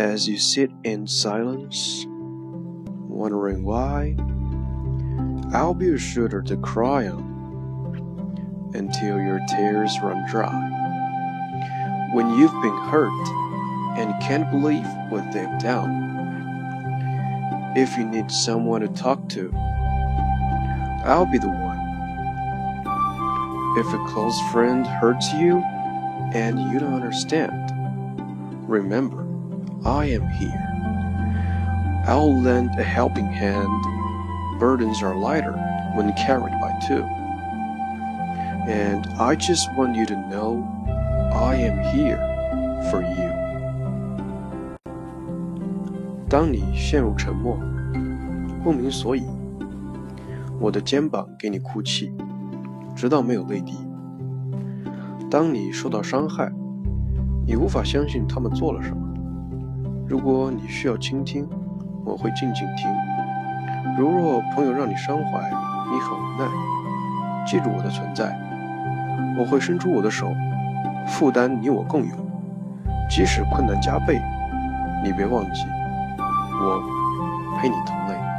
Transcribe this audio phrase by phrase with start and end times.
[0.00, 4.16] as you sit in silence, wondering why,
[5.52, 10.68] I'll be a shoulder to cry on until your tears run dry.
[12.14, 13.28] When you've been hurt
[13.98, 16.08] and can't believe what they've done,
[17.76, 19.52] if you need someone to talk to,
[21.04, 21.78] I'll be the one.
[23.76, 25.62] If a close friend hurts you
[26.32, 27.70] and you don't understand,
[28.66, 29.29] remember,
[29.83, 30.61] I am here.
[32.07, 33.69] I'll lend a helping hand.
[34.59, 35.53] Burdens are lighter
[35.95, 37.03] when carried by two.
[38.67, 40.63] And I just want you to know
[41.33, 42.19] I am here
[42.89, 43.31] for you.
[46.27, 47.57] 当你陷入沉默，
[48.63, 49.23] 不明所以，
[50.59, 52.11] 我的肩膀给你哭泣，
[52.95, 53.77] 直到没有泪滴。
[55.29, 56.51] 当你受到伤害，
[57.45, 59.08] 你无法相信他们做了什么。
[60.10, 61.48] 如果你需要倾听，
[62.04, 62.90] 我会静静听。
[63.96, 65.38] 如若朋友让你伤怀，
[65.88, 68.36] 你很无奈，记住我的存在，
[69.38, 70.34] 我会伸出我的手，
[71.06, 72.12] 负担你我共有。
[73.08, 74.20] 即使困难加倍，
[75.04, 75.62] 你别忘记。
[76.60, 76.82] 我
[77.60, 78.29] 陪你同类。